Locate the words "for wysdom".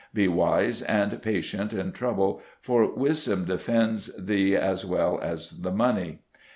2.59-3.45